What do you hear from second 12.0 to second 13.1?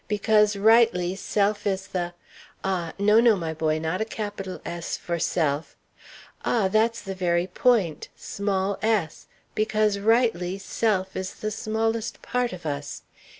part of us.